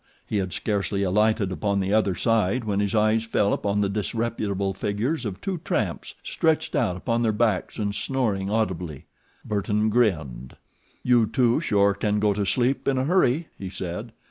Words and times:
He 0.25 0.37
had 0.37 0.51
scarcely 0.51 1.03
alighted 1.03 1.51
upon 1.51 1.79
the 1.79 1.93
other 1.93 2.15
side 2.15 2.63
when 2.63 2.79
his 2.79 2.95
eyes 2.95 3.23
fell 3.23 3.53
upon 3.53 3.81
the 3.81 3.87
disreputable 3.87 4.73
figures 4.73 5.27
of 5.27 5.39
two 5.41 5.59
tramps 5.59 6.15
stretched 6.23 6.75
out 6.75 6.97
upon 6.97 7.21
their 7.21 7.31
backs 7.31 7.77
and 7.77 7.93
snoring 7.93 8.49
audibly. 8.49 9.05
Burton 9.45 9.89
grinned. 9.91 10.55
"You 11.03 11.27
two 11.27 11.59
sure 11.59 11.93
can 11.93 12.19
go 12.19 12.33
to 12.33 12.47
sleep 12.47 12.87
in 12.87 12.97
a 12.97 13.03
hurry," 13.05 13.49
he 13.59 13.69
said. 13.69 14.11